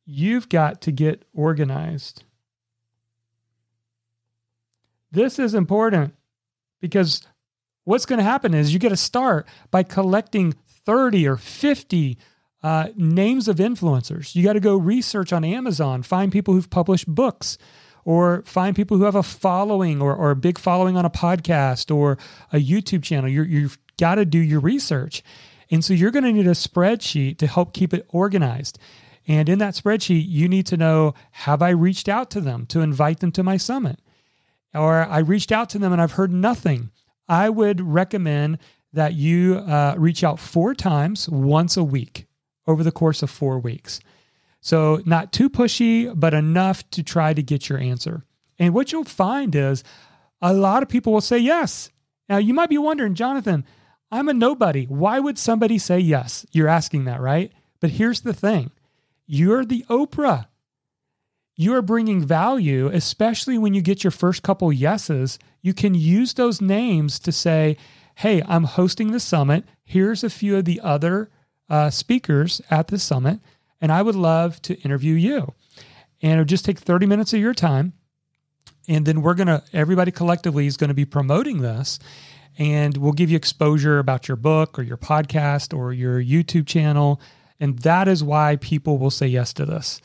you've 0.04 0.48
got 0.48 0.80
to 0.82 0.92
get 0.92 1.24
organized. 1.34 2.24
This 5.10 5.38
is 5.38 5.54
important 5.54 6.14
because 6.80 7.22
what's 7.84 8.06
going 8.06 8.18
to 8.18 8.24
happen 8.24 8.54
is 8.54 8.72
you 8.72 8.78
get 8.78 8.90
to 8.90 8.96
start 8.96 9.46
by 9.70 9.82
collecting 9.82 10.54
30 10.86 11.26
or 11.28 11.36
50 11.36 12.18
uh, 12.62 12.88
names 12.96 13.48
of 13.48 13.56
influencers. 13.56 14.34
You 14.34 14.42
got 14.42 14.52
to 14.54 14.60
go 14.60 14.76
research 14.76 15.32
on 15.32 15.44
Amazon, 15.44 16.02
find 16.02 16.30
people 16.30 16.54
who've 16.54 16.70
published 16.70 17.08
books, 17.08 17.58
or 18.04 18.42
find 18.46 18.74
people 18.74 18.96
who 18.96 19.04
have 19.04 19.14
a 19.14 19.22
following 19.22 20.00
or, 20.00 20.14
or 20.14 20.30
a 20.30 20.36
big 20.36 20.58
following 20.58 20.96
on 20.96 21.04
a 21.04 21.10
podcast 21.10 21.94
or 21.94 22.18
a 22.52 22.58
YouTube 22.58 23.02
channel. 23.02 23.28
you 23.28 23.42
you've 23.42 23.78
got 23.98 24.16
to 24.16 24.24
do 24.24 24.38
your 24.38 24.60
research. 24.60 25.22
And 25.72 25.82
so 25.82 25.94
you're 25.94 26.10
going 26.10 26.24
to 26.24 26.32
need 26.32 26.46
a 26.46 26.50
spreadsheet 26.50 27.38
to 27.38 27.46
help 27.46 27.72
keep 27.72 27.94
it 27.94 28.06
organized. 28.10 28.78
And 29.26 29.48
in 29.48 29.58
that 29.58 29.74
spreadsheet, 29.74 30.28
you 30.28 30.46
need 30.46 30.66
to 30.66 30.76
know 30.76 31.14
have 31.30 31.62
I 31.62 31.70
reached 31.70 32.08
out 32.08 32.30
to 32.32 32.40
them 32.40 32.66
to 32.66 32.82
invite 32.82 33.20
them 33.20 33.32
to 33.32 33.42
my 33.42 33.56
summit? 33.56 33.98
Or 34.74 35.06
I 35.06 35.18
reached 35.18 35.50
out 35.50 35.70
to 35.70 35.78
them 35.78 35.92
and 35.92 36.00
I've 36.00 36.12
heard 36.12 36.32
nothing. 36.32 36.90
I 37.26 37.48
would 37.48 37.80
recommend 37.80 38.58
that 38.92 39.14
you 39.14 39.56
uh, 39.56 39.94
reach 39.96 40.22
out 40.22 40.38
four 40.38 40.74
times 40.74 41.28
once 41.28 41.78
a 41.78 41.84
week 41.84 42.26
over 42.66 42.84
the 42.84 42.92
course 42.92 43.22
of 43.22 43.30
four 43.30 43.58
weeks. 43.58 44.00
So, 44.60 45.00
not 45.06 45.32
too 45.32 45.50
pushy, 45.50 46.12
but 46.14 46.34
enough 46.34 46.88
to 46.90 47.02
try 47.02 47.32
to 47.32 47.42
get 47.42 47.68
your 47.68 47.78
answer. 47.78 48.24
And 48.58 48.74
what 48.74 48.92
you'll 48.92 49.04
find 49.04 49.54
is 49.56 49.82
a 50.40 50.52
lot 50.52 50.82
of 50.82 50.88
people 50.88 51.12
will 51.12 51.20
say 51.20 51.38
yes. 51.38 51.90
Now, 52.28 52.36
you 52.36 52.54
might 52.54 52.68
be 52.68 52.78
wondering, 52.78 53.14
Jonathan, 53.14 53.64
I'm 54.12 54.28
a 54.28 54.34
nobody. 54.34 54.84
Why 54.84 55.18
would 55.18 55.38
somebody 55.38 55.78
say 55.78 55.98
yes? 55.98 56.44
You're 56.52 56.68
asking 56.68 57.06
that, 57.06 57.22
right? 57.22 57.50
But 57.80 57.90
here's 57.90 58.20
the 58.20 58.34
thing 58.34 58.70
you're 59.26 59.64
the 59.64 59.84
Oprah. 59.88 60.46
You 61.56 61.74
are 61.74 61.82
bringing 61.82 62.24
value, 62.24 62.88
especially 62.88 63.56
when 63.56 63.72
you 63.74 63.82
get 63.82 64.04
your 64.04 64.10
first 64.10 64.42
couple 64.42 64.72
yeses. 64.72 65.38
You 65.62 65.72
can 65.72 65.94
use 65.94 66.34
those 66.34 66.60
names 66.60 67.18
to 67.20 67.32
say, 67.32 67.76
hey, 68.16 68.42
I'm 68.46 68.64
hosting 68.64 69.12
the 69.12 69.20
summit. 69.20 69.64
Here's 69.84 70.24
a 70.24 70.30
few 70.30 70.56
of 70.56 70.64
the 70.64 70.80
other 70.82 71.30
uh, 71.68 71.90
speakers 71.90 72.60
at 72.70 72.88
the 72.88 72.98
summit, 72.98 73.40
and 73.80 73.90
I 73.92 74.02
would 74.02 74.14
love 74.14 74.60
to 74.62 74.78
interview 74.80 75.14
you. 75.14 75.54
And 76.20 76.32
it'll 76.32 76.44
just 76.44 76.64
take 76.64 76.78
30 76.78 77.06
minutes 77.06 77.32
of 77.32 77.40
your 77.40 77.54
time. 77.54 77.94
And 78.88 79.06
then 79.06 79.22
we're 79.22 79.34
going 79.34 79.48
to, 79.48 79.62
everybody 79.72 80.10
collectively 80.10 80.66
is 80.66 80.76
going 80.76 80.88
to 80.88 80.94
be 80.94 81.04
promoting 81.04 81.62
this. 81.62 81.98
And 82.58 82.96
we'll 82.96 83.12
give 83.12 83.30
you 83.30 83.36
exposure 83.36 83.98
about 83.98 84.28
your 84.28 84.36
book 84.36 84.78
or 84.78 84.82
your 84.82 84.96
podcast 84.96 85.76
or 85.76 85.92
your 85.92 86.22
YouTube 86.22 86.66
channel. 86.66 87.20
And 87.58 87.78
that 87.80 88.08
is 88.08 88.22
why 88.22 88.56
people 88.56 88.98
will 88.98 89.10
say 89.10 89.26
yes 89.26 89.52
to 89.54 89.64
this. 89.64 90.00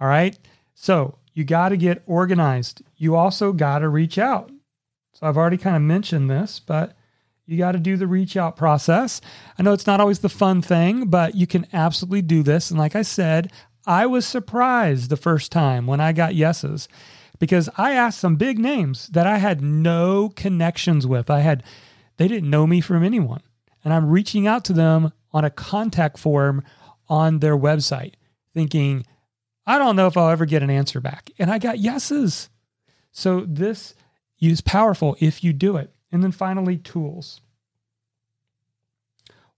All 0.00 0.08
right. 0.08 0.38
So 0.74 1.18
you 1.34 1.44
got 1.44 1.70
to 1.70 1.76
get 1.76 2.02
organized. 2.06 2.82
You 2.96 3.16
also 3.16 3.52
got 3.52 3.80
to 3.80 3.88
reach 3.88 4.18
out. 4.18 4.50
So 5.12 5.26
I've 5.26 5.36
already 5.36 5.56
kind 5.56 5.76
of 5.76 5.82
mentioned 5.82 6.30
this, 6.30 6.60
but 6.60 6.96
you 7.46 7.56
got 7.58 7.72
to 7.72 7.78
do 7.78 7.96
the 7.96 8.06
reach 8.06 8.36
out 8.36 8.56
process. 8.56 9.20
I 9.58 9.62
know 9.62 9.72
it's 9.72 9.86
not 9.86 10.00
always 10.00 10.18
the 10.20 10.28
fun 10.28 10.62
thing, 10.62 11.06
but 11.06 11.34
you 11.34 11.46
can 11.46 11.66
absolutely 11.72 12.22
do 12.22 12.42
this. 12.42 12.70
And 12.70 12.78
like 12.78 12.94
I 12.94 13.02
said, 13.02 13.50
I 13.86 14.06
was 14.06 14.26
surprised 14.26 15.08
the 15.08 15.16
first 15.16 15.50
time 15.50 15.86
when 15.86 16.00
I 16.00 16.12
got 16.12 16.34
yeses 16.34 16.88
because 17.38 17.70
I 17.76 17.92
asked 17.92 18.20
some 18.20 18.36
big 18.36 18.58
names 18.58 19.08
that 19.08 19.26
I 19.26 19.38
had 19.38 19.62
no 19.62 20.28
connections 20.36 21.06
with. 21.06 21.30
I 21.30 21.40
had, 21.40 21.64
they 22.18 22.28
didn't 22.28 22.50
know 22.50 22.66
me 22.66 22.80
from 22.80 23.02
anyone. 23.02 23.40
And 23.82 23.94
I'm 23.94 24.10
reaching 24.10 24.46
out 24.46 24.64
to 24.66 24.72
them 24.72 25.12
on 25.32 25.44
a 25.44 25.50
contact 25.50 26.18
form 26.18 26.62
on 27.08 27.38
their 27.38 27.56
website, 27.56 28.14
thinking, 28.52 29.06
I 29.66 29.78
don't 29.78 29.96
know 29.96 30.06
if 30.06 30.16
I'll 30.16 30.30
ever 30.30 30.46
get 30.46 30.62
an 30.62 30.70
answer 30.70 31.00
back. 31.00 31.30
And 31.38 31.50
I 31.50 31.58
got 31.58 31.78
yeses. 31.78 32.50
So 33.12 33.44
this 33.46 33.94
is 34.40 34.60
powerful 34.60 35.16
if 35.20 35.42
you 35.42 35.52
do 35.52 35.76
it. 35.76 35.92
And 36.10 36.22
then 36.22 36.32
finally, 36.32 36.76
tools. 36.76 37.40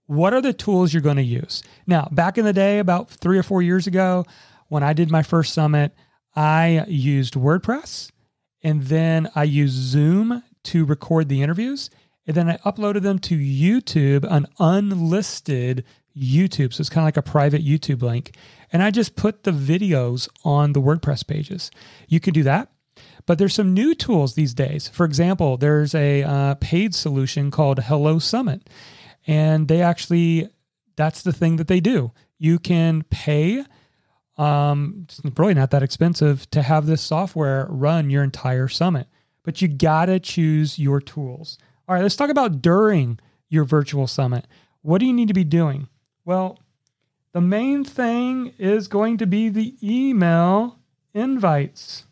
What 0.07 0.35
are 0.35 0.41
the 0.41 0.53
tools 0.53 0.93
you're 0.93 1.03
going 1.03 1.17
to 1.17 1.23
use? 1.23 1.63
Now, 1.87 2.09
back 2.11 2.37
in 2.37 2.45
the 2.45 2.53
day, 2.53 2.81
about 2.81 3.11
three 3.11 3.39
or 3.39 3.45
four 3.45 3.63
years 3.63 3.87
ago, 3.87 4.25
when 4.69 4.83
I 4.83 4.93
did 4.93 5.11
my 5.11 5.23
first 5.23 5.55
summit, 5.55 5.95
I 6.35 6.85
used 6.89 7.35
WordPress 7.35 8.11
and 8.63 8.83
then 8.83 9.29
I 9.35 9.45
used 9.45 9.75
Zoom 9.75 10.43
to 10.65 10.85
record 10.85 11.29
the 11.29 11.43
interviews. 11.43 11.91
And 12.27 12.37
then 12.37 12.49
I 12.49 12.57
uploaded 12.59 13.03
them 13.03 13.19
to 13.21 13.37
YouTube, 13.37 14.25
an 14.31 14.47
unlisted 14.59 15.85
YouTube. 16.17 16.73
So 16.73 16.81
it's 16.81 16.91
kind 16.91 17.03
of 17.03 17.07
like 17.07 17.17
a 17.17 17.23
private 17.23 17.65
YouTube 17.65 18.03
link. 18.03 18.37
And 18.73 18.83
I 18.83 18.91
just 18.91 19.17
put 19.17 19.45
the 19.45 19.51
videos 19.53 20.29
on 20.45 20.73
the 20.73 20.81
WordPress 20.81 21.27
pages. 21.27 21.71
You 22.09 22.21
can 22.21 22.35
do 22.35 22.43
that. 22.45 22.71
But 23.27 23.39
there's 23.39 23.55
some 23.55 23.75
new 23.75 23.95
tools 23.95 24.35
these 24.35 24.55
days. 24.55 24.89
For 24.89 25.05
example, 25.05 25.57
there's 25.57 25.95
a 25.95 26.23
uh, 26.23 26.55
paid 26.57 26.95
solution 26.95 27.51
called 27.51 27.79
Hello 27.79 28.19
Summit, 28.19 28.69
and 29.27 29.69
they 29.69 29.83
actually 29.83 30.49
that's 30.97 31.23
the 31.23 31.33
thing 31.33 31.57
that 31.57 31.69
they 31.69 31.81
do. 31.81 32.13
You 32.39 32.59
can 32.59 33.05
pay. 33.05 33.65
Um, 34.37 35.07
it's 35.09 35.21
probably 35.21 35.55
not 35.55 35.71
that 35.71 35.83
expensive 35.83 36.51
to 36.51 36.63
have 36.63 36.87
this 36.87 37.03
software 37.03 37.67
run 37.71 38.11
your 38.11 38.25
entire 38.25 38.69
summit, 38.69 39.07
but 39.45 39.61
you 39.63 39.69
gotta 39.69 40.19
choose 40.19 40.79
your 40.79 41.01
tools. 41.01 41.59
All 41.91 41.97
right, 41.97 42.03
let's 42.05 42.15
talk 42.15 42.31
about 42.31 42.63
during 42.63 43.19
your 43.49 43.65
virtual 43.65 44.07
summit. 44.07 44.47
What 44.83 44.99
do 44.99 45.07
you 45.07 45.13
need 45.13 45.27
to 45.27 45.35
be 45.35 45.43
doing? 45.43 45.89
Well, 46.25 46.61
the 47.33 47.41
main 47.41 47.83
thing 47.83 48.55
is 48.59 48.87
going 48.87 49.19
to 49.19 49.27
be 49.27 49.49
the 49.49 49.75
email 49.83 50.79
invites. 51.15 52.05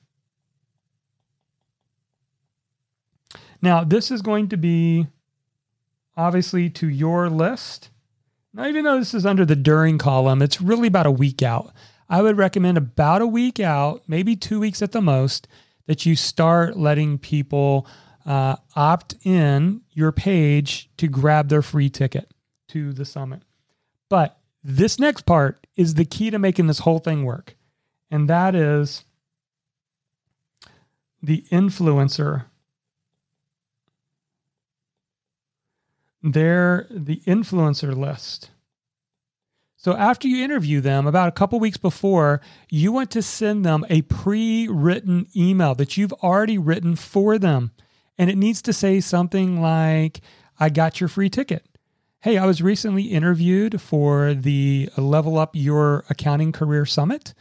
Now, 3.62 3.85
this 3.85 4.11
is 4.11 4.20
going 4.20 4.49
to 4.49 4.56
be 4.56 5.06
obviously 6.16 6.68
to 6.70 6.88
your 6.88 7.30
list. 7.30 7.90
Now, 8.52 8.66
even 8.66 8.85
though 8.85 8.99
this 8.99 9.14
is 9.14 9.25
under 9.25 9.44
the 9.44 9.54
during 9.54 9.97
column, 9.97 10.42
it's 10.42 10.61
really 10.61 10.88
about 10.88 11.06
a 11.06 11.12
week 11.12 11.40
out. 11.40 11.73
I 12.08 12.23
would 12.23 12.37
recommend 12.37 12.78
about 12.78 13.23
a 13.23 13.28
week 13.28 13.61
out, 13.61 14.02
maybe 14.08 14.35
two 14.35 14.58
weeks 14.58 14.82
at 14.82 14.90
the 14.90 15.00
most, 15.00 15.47
that 15.87 16.04
you 16.04 16.16
start 16.16 16.76
letting 16.76 17.16
people 17.18 17.87
uh, 18.28 18.56
opt 18.76 19.14
in 19.25 19.80
your 19.92 20.12
page 20.12 20.90
to 20.99 21.08
grab 21.08 21.49
their 21.49 21.62
free 21.62 21.88
ticket 21.88 22.30
to 22.68 22.92
the 22.92 23.06
summit. 23.06 23.42
But 24.11 24.38
this 24.62 24.99
next 24.99 25.23
part 25.23 25.66
is 25.76 25.94
the 25.94 26.04
key 26.04 26.30
to 26.30 26.38
making 26.38 26.66
this 26.66 26.80
whole 26.80 26.99
thing 26.99 27.25
work. 27.25 27.56
And 28.11 28.28
that 28.28 28.54
is 28.54 29.04
the 31.23 31.44
influencer 31.50 32.44
they're 36.23 36.87
the 36.90 37.23
influencer 37.26 37.97
list. 37.97 38.50
So 39.76 39.94
after 39.94 40.26
you 40.26 40.44
interview 40.44 40.80
them, 40.80 41.06
about 41.06 41.28
a 41.28 41.32
couple 41.32 41.61
weeks 41.61 41.76
before, 41.76 42.40
you 42.68 42.90
want 42.90 43.12
to 43.12 43.23
send 43.23 43.64
them 43.64 43.87
a 43.88 44.02
pre-written 44.02 45.28
email 45.37 45.76
that 45.76 45.97
you've 45.97 46.12
already 46.14 46.58
written 46.58 46.97
for 46.97 47.38
them. 47.38 47.70
And 48.18 48.28
it 48.28 48.37
needs 48.37 48.60
to 48.62 48.72
say 48.72 49.00
something 49.00 49.60
like, 49.60 50.20
I 50.58 50.68
got 50.68 51.00
your 51.00 51.08
free 51.08 51.30
ticket. 51.30 51.64
Hey, 52.20 52.37
I 52.37 52.46
was 52.46 52.60
recently 52.60 53.04
interviewed 53.04 53.80
for 53.80 54.34
the 54.34 54.90
Level 54.96 55.38
Up 55.38 55.52
Your 55.54 56.04
Accounting 56.10 56.50
Career 56.50 56.84
Summit, 56.84 57.32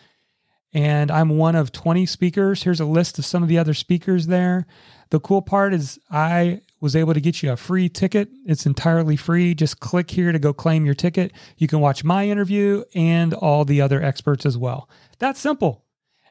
and 0.71 1.09
I'm 1.09 1.29
one 1.29 1.55
of 1.55 1.71
20 1.71 2.05
speakers. 2.05 2.61
Here's 2.61 2.79
a 2.79 2.85
list 2.85 3.17
of 3.17 3.25
some 3.25 3.41
of 3.41 3.49
the 3.49 3.57
other 3.57 3.73
speakers 3.73 4.27
there. 4.27 4.67
The 5.09 5.19
cool 5.19 5.41
part 5.41 5.73
is 5.73 5.97
I 6.11 6.61
was 6.79 6.95
able 6.95 7.15
to 7.15 7.21
get 7.21 7.41
you 7.41 7.51
a 7.51 7.57
free 7.57 7.89
ticket. 7.89 8.29
It's 8.45 8.67
entirely 8.67 9.15
free. 9.15 9.55
Just 9.55 9.79
click 9.79 10.11
here 10.11 10.31
to 10.31 10.37
go 10.37 10.53
claim 10.53 10.85
your 10.85 10.93
ticket. 10.93 11.31
You 11.57 11.67
can 11.67 11.79
watch 11.79 12.03
my 12.03 12.27
interview 12.27 12.83
and 12.93 13.33
all 13.33 13.65
the 13.65 13.81
other 13.81 14.03
experts 14.03 14.45
as 14.45 14.59
well. 14.59 14.87
That's 15.17 15.39
simple. 15.39 15.85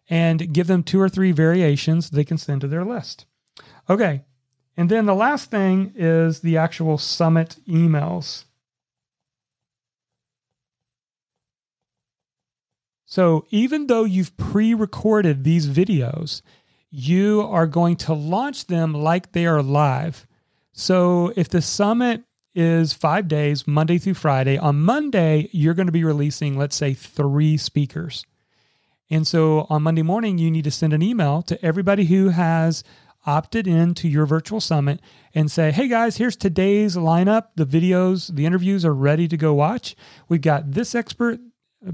And 0.08 0.52
give 0.52 0.68
them 0.68 0.84
two 0.84 1.00
or 1.00 1.08
three 1.08 1.32
variations 1.32 2.10
they 2.10 2.24
can 2.24 2.38
send 2.38 2.60
to 2.60 2.68
their 2.68 2.84
list. 2.84 3.26
Okay. 3.90 4.22
And 4.76 4.90
then 4.90 5.06
the 5.06 5.14
last 5.14 5.50
thing 5.50 5.92
is 5.97 6.40
the 6.40 6.59
actual 6.59 6.99
summit 6.99 7.56
emails. 7.66 8.45
So 13.06 13.47
even 13.50 13.87
though 13.87 14.04
you've 14.04 14.37
pre 14.37 14.75
recorded 14.75 15.45
these 15.45 15.66
videos, 15.66 16.42
you 16.90 17.40
are 17.42 17.66
going 17.66 17.97
to 17.97 18.12
launch 18.12 18.66
them 18.66 18.92
like 18.92 19.33
they 19.33 19.47
are 19.47 19.62
live. 19.62 20.26
So 20.73 21.33
if 21.37 21.49
the 21.49 21.62
summit 21.62 22.25
is 22.54 22.92
five 22.92 23.28
days, 23.28 23.66
Monday 23.66 23.99
through 23.99 24.14
Friday, 24.14 24.59
on 24.59 24.80
Monday, 24.80 25.49
you're 25.52 25.75
going 25.75 25.87
to 25.87 25.92
be 25.92 26.04
releasing, 26.04 26.59
let's 26.59 26.76
say, 26.76 26.95
three 26.95 27.56
speakers. 27.56 28.26
And 29.09 29.26
so 29.26 29.66
on 29.71 29.83
Monday 29.83 30.02
morning, 30.02 30.38
you 30.38 30.50
need 30.50 30.64
to 30.64 30.71
send 30.71 30.92
an 30.92 31.02
email 31.02 31.42
to 31.42 31.64
everybody 31.64 32.06
who 32.06 32.30
has 32.30 32.83
opted 33.26 33.66
in 33.66 33.95
to 33.95 34.09
your 34.09 34.25
virtual 34.25 34.61
summit 34.61 35.00
and 35.35 35.50
say, 35.50 35.73
hey 35.73 35.88
guys, 35.88 36.16
here's 36.16 36.37
today's 36.37 36.97
lineup. 36.97 37.49
The 37.56 37.66
videos, 37.66 38.35
the 38.35 38.47
interviews 38.47 38.85
are 38.85 38.95
ready 38.95 39.28
to 39.28 39.37
go 39.37 39.52
watch. 39.52 39.97
We've 40.28 40.40
got 40.40 40.73
this 40.73 40.95
expert 40.95 41.40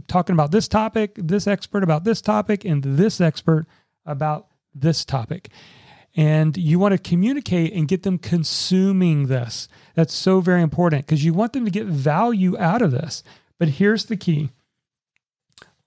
talking 0.07 0.35
about 0.35 0.51
this 0.51 0.69
topic, 0.69 1.13
this 1.17 1.47
expert 1.47 1.83
about 1.83 2.05
this 2.05 2.21
topic, 2.21 2.65
and 2.65 2.83
this 2.83 3.21
expert 3.21 3.67
about 4.07 4.49
this 4.75 5.05
topic. 5.05 5.49
And 6.15 6.57
you 6.57 6.79
want 6.79 6.93
to 6.93 6.99
communicate 6.99 7.73
and 7.73 7.89
get 7.89 8.03
them 8.03 8.19
consuming 8.19 9.29
this. 9.29 9.69
That's 9.95 10.15
so 10.15 10.41
very 10.41 10.61
important 10.61 11.07
because 11.07 11.25
you 11.25 11.33
want 11.33 11.55
them 11.55 11.65
to 11.65 11.71
get 11.71 11.87
value 11.87 12.59
out 12.59 12.83
of 12.83 12.91
this. 12.91 13.23
But 13.59 13.69
here's 13.69 14.07
the 14.07 14.17
key 14.17 14.51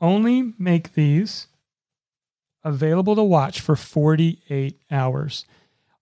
only 0.01 0.53
make 0.57 0.93
these 0.93 1.47
available 2.65 3.15
to 3.15 3.23
watch 3.23 3.61
for 3.61 3.77
48 3.77 4.77
hours. 4.91 5.45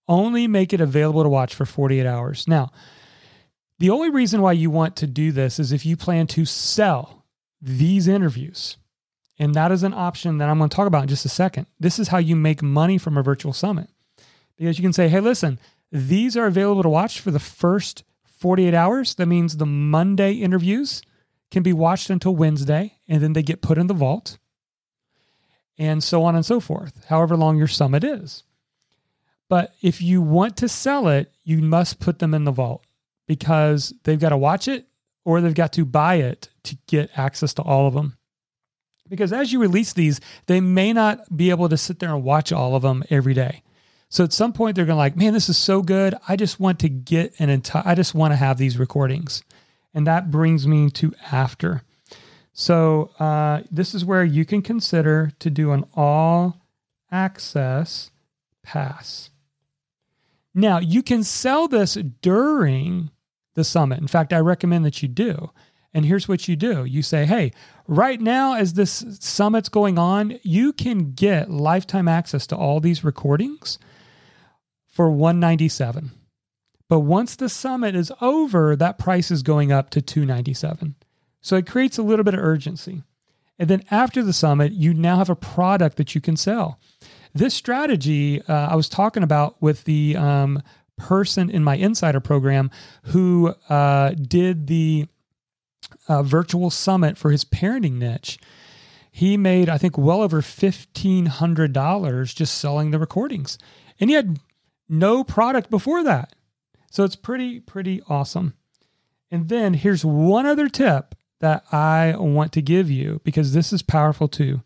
Only 0.08 0.48
make 0.48 0.74
it 0.74 0.82
available 0.82 1.22
to 1.22 1.30
watch 1.30 1.54
for 1.54 1.66
48 1.66 2.06
hours. 2.08 2.48
Now, 2.48 2.72
the 3.80 3.90
only 3.90 4.10
reason 4.10 4.42
why 4.42 4.54
you 4.54 4.72
want 4.72 4.96
to 4.98 5.08
do 5.08 5.32
this 5.32 5.60
is 5.60 5.72
if 5.72 5.86
you 5.86 5.96
plan 5.98 6.26
to 6.28 6.46
sell 6.46 7.26
these 7.62 8.08
interviews. 8.08 8.78
And 9.40 9.56
that 9.56 9.72
is 9.72 9.84
an 9.84 9.94
option 9.94 10.38
that 10.38 10.50
I'm 10.50 10.58
going 10.58 10.70
to 10.70 10.76
talk 10.76 10.88
about 10.88 11.04
in 11.04 11.10
just 11.10 11.26
a 11.26 11.30
second. 11.30 11.66
This 11.80 12.00
is 12.00 12.08
how 12.08 12.18
you 12.18 12.36
make 12.36 12.62
money 12.62 12.98
from 12.98 13.18
a 13.18 13.24
virtual 13.24 13.54
summit. 13.54 13.90
Because 14.58 14.78
you 14.78 14.84
can 14.84 14.94
say, 14.94 15.10
hey, 15.10 15.20
listen, 15.20 15.60
these 15.92 16.38
are 16.38 16.46
available 16.46 16.84
to 16.84 16.90
watch 16.90 17.20
for 17.20 17.32
the 17.32 17.40
first 17.40 18.04
48 18.40 18.74
hours. 18.74 19.16
That 19.16 19.26
means 19.26 19.58
the 19.58 19.66
Monday 19.66 20.34
interviews 20.34 21.02
can 21.52 21.64
be 21.64 21.74
watched 21.74 22.10
until 22.10 22.36
Wednesday, 22.36 23.00
and 23.08 23.22
then 23.22 23.34
they 23.34 23.44
get 23.44 23.62
put 23.62 23.78
in 23.78 23.88
the 23.88 23.94
vault, 23.94 24.38
and 25.78 26.04
so 26.04 26.24
on 26.24 26.36
and 26.36 26.46
so 26.46 26.60
forth, 26.60 27.06
however 27.06 27.36
long 27.36 27.58
your 27.58 27.68
summit 27.68 28.04
is. 28.04 28.44
But 29.50 29.74
if 29.82 30.02
you 30.02 30.22
want 30.22 30.58
to 30.58 30.70
sell 30.70 31.08
it, 31.08 31.32
you 31.44 31.62
must 31.62 32.00
put 32.00 32.20
them 32.20 32.34
in 32.34 32.44
the 32.44 32.52
vault 32.52 32.84
because 33.28 33.94
they've 34.04 34.20
got 34.20 34.30
to 34.30 34.38
watch 34.38 34.68
it 34.68 34.88
or 35.26 35.42
they've 35.42 35.54
got 35.54 35.74
to 35.74 35.86
buy 35.86 36.16
it 36.16 36.50
to 36.64 36.78
get 36.88 37.18
access 37.18 37.54
to 37.56 37.62
all 37.62 37.88
of 37.88 37.94
them. 37.94 38.18
Because 39.10 39.34
as 39.34 39.52
you 39.52 39.60
release 39.60 39.94
these, 39.94 40.20
they 40.48 40.62
may 40.62 40.94
not 40.94 41.36
be 41.36 41.50
able 41.50 41.70
to 41.70 41.78
sit 41.78 42.00
there 42.00 42.14
and 42.14 42.24
watch 42.24 42.52
all 42.52 42.76
of 42.76 42.82
them 42.82 43.04
every 43.10 43.34
day. 43.34 43.62
So 44.10 44.24
at 44.24 44.34
some 44.34 44.54
point 44.54 44.76
they're 44.76 44.86
going 44.86 44.96
to 44.96 44.98
like, 44.98 45.18
man, 45.18 45.34
this 45.34 45.50
is 45.50 45.58
so 45.58 45.82
good. 45.82 46.16
I 46.28 46.36
just 46.36 46.60
want 46.60 46.80
to 46.80 46.90
get 46.90 47.34
an 47.40 47.50
entire, 47.50 47.84
I 47.86 47.96
just 47.96 48.16
want 48.16 48.32
to 48.32 48.38
have 48.38 48.58
these 48.58 48.78
recordings. 48.78 49.44
And 49.94 50.08
that 50.08 50.32
brings 50.32 50.68
me 50.68 50.90
to 50.92 51.14
after. 51.32 51.84
So 52.54 53.10
uh, 53.20 53.62
this 53.72 53.94
is 53.94 54.06
where 54.06 54.24
you 54.24 54.46
can 54.46 54.62
consider 54.62 55.32
to 55.40 55.50
do 55.50 55.72
an 55.72 55.86
all 55.96 56.62
access 57.12 58.12
pass. 58.62 59.32
Now 60.54 60.80
you 60.80 61.02
can 61.04 61.24
sell 61.24 61.68
this 61.68 61.96
during 62.22 63.10
the 63.56 63.64
summit. 63.64 64.00
In 64.00 64.08
fact, 64.08 64.34
I 64.34 64.40
recommend 64.40 64.86
that 64.86 65.02
you 65.02 65.08
do. 65.08 65.52
And 65.96 66.06
here's 66.06 66.28
what 66.28 66.48
you 66.48 66.56
do 66.56 66.86
you 66.86 67.04
say, 67.04 67.26
hey, 67.26 67.52
right 67.88 68.20
now, 68.20 68.56
as 68.56 68.74
this 68.74 69.06
summit's 69.20 69.70
going 69.70 70.00
on, 70.00 70.40
you 70.42 70.74
can 70.74 71.12
get 71.14 71.52
lifetime 71.52 72.08
access 72.08 72.48
to 72.48 72.56
all 72.56 72.80
these 72.80 73.04
recordings 73.04 73.78
for 74.88 75.10
197 75.10 76.12
but 76.94 77.00
once 77.00 77.36
the 77.36 77.50
summit 77.50 77.96
is 77.96 78.12
over, 78.22 78.76
that 78.76 79.00
price 79.00 79.32
is 79.32 79.42
going 79.42 79.72
up 79.72 79.90
to 79.90 80.00
297. 80.00 80.94
So 81.44 81.56
it 81.58 81.68
creates 81.68 82.00
a 82.00 82.04
little 82.04 82.24
bit 82.24 82.34
of 82.34 82.40
urgency. 82.40 83.04
And 83.60 83.70
then 83.70 83.84
after 83.92 84.24
the 84.24 84.34
summit, 84.34 84.72
you 84.72 84.96
now 84.96 85.18
have 85.18 85.30
a 85.30 85.36
product 85.36 85.98
that 85.98 86.16
you 86.16 86.22
can 86.22 86.36
sell. 86.38 86.80
This 87.34 87.54
strategy 87.54 88.42
uh, 88.48 88.70
I 88.70 88.76
was 88.76 88.90
talking 88.90 89.22
about 89.24 89.62
with 89.62 89.84
the 89.84 90.16
um, 90.18 90.64
person 90.98 91.50
in 91.50 91.64
my 91.64 91.76
insider 91.76 92.20
program 92.20 92.72
who 93.04 93.54
uh, 93.70 94.12
did 94.12 94.68
the 94.68 95.08
uh, 96.08 96.24
virtual 96.24 96.70
summit 96.70 97.18
for 97.18 97.30
his 97.30 97.44
parenting 97.46 97.94
niche. 97.94 98.40
He 99.12 99.36
made, 99.38 99.70
I 99.70 99.78
think, 99.78 99.98
well 99.98 100.22
over 100.22 100.42
$1,500 100.42 102.36
just 102.36 102.58
selling 102.58 102.92
the 102.92 103.00
recordings. 103.00 103.58
And 104.00 104.10
he 104.10 104.16
had 104.16 104.40
no 104.88 105.24
product 105.24 105.70
before 105.70 106.04
that. 106.04 106.34
So 106.90 107.04
it's 107.04 107.16
pretty, 107.16 107.60
pretty 107.60 108.02
awesome. 108.08 108.54
And 109.30 109.50
then 109.50 109.74
here's 109.74 110.06
one 110.06 110.46
other 110.46 110.70
tip 110.70 111.16
that 111.44 111.66
I 111.74 112.16
want 112.16 112.54
to 112.54 112.62
give 112.62 112.90
you 112.90 113.20
because 113.26 113.52
this 113.52 113.74
is 113.74 113.82
powerful 113.82 114.30
too. 114.30 114.62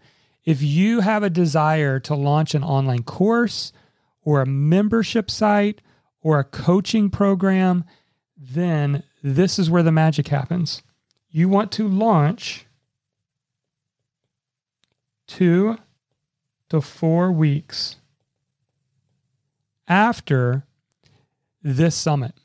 If 0.46 0.62
you 0.62 1.00
have 1.00 1.24
a 1.24 1.30
desire 1.30 2.00
to 2.02 2.14
launch 2.14 2.54
an 2.54 2.64
online 2.64 3.02
course 3.02 3.74
or 4.22 4.42
a 4.42 4.46
membership 4.46 5.32
site 5.32 5.82
or 6.22 6.38
a 6.38 6.44
coaching 6.44 7.10
program, 7.10 7.84
then 8.38 9.02
this 9.24 9.58
is 9.58 9.72
where 9.72 9.82
the 9.82 9.92
magic 9.92 10.28
happens. 10.28 10.84
You 11.32 11.50
want 11.50 11.72
to 11.72 11.88
launch 11.88 12.68
two 15.26 15.80
to 16.70 16.80
four 16.80 17.32
weeks 17.32 17.96
after 19.88 20.64
this 21.64 21.96
summit. 21.96 22.36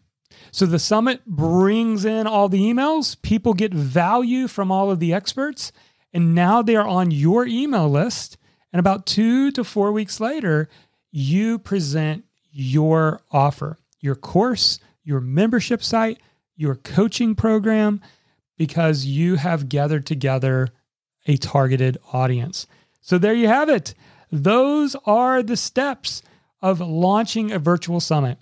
So 0.51 0.67
the 0.67 0.79
summit 0.79 1.25
brings 1.27 2.05
in 2.05 2.27
all 2.27 2.49
the 2.49 2.61
emails, 2.61 3.21
people 3.23 3.55
get 3.55 3.73
value 3.73 4.49
from 4.49 4.71
all 4.71 4.91
of 4.91 5.01
the 5.01 5.13
experts, 5.13 5.73
and 6.13 6.35
now 6.35 6.63
they 6.63 6.77
are 6.77 6.87
on 6.87 7.11
your 7.11 7.47
email 7.47 7.89
list. 7.89 8.37
And 8.73 8.81
about 8.81 9.07
two 9.07 9.51
to 9.53 9.65
four 9.65 9.93
weeks 9.93 10.21
later, 10.21 10.69
you 11.11 11.59
present 11.59 12.25
your 12.51 13.21
offer, 13.31 13.79
your 14.01 14.15
course, 14.15 14.79
your 15.05 15.21
membership 15.21 15.83
site, 15.83 16.21
your 16.57 16.75
coaching 16.75 17.35
program, 17.35 18.01
because 18.57 19.05
you 19.05 19.37
have 19.37 19.69
gathered 19.69 20.07
together 20.07 20.69
a 21.27 21.37
targeted 21.37 21.99
audience. 22.13 22.67
So 23.01 23.19
there 23.19 23.35
you 23.35 23.49
have 23.49 23.69
it. 23.69 23.95
Those 24.31 24.97
are 25.05 25.43
the 25.43 25.57
steps 25.57 26.23
of 26.61 26.81
launching 26.81 27.51
a 27.51 27.59
virtual 27.59 28.01
summit. 28.01 28.39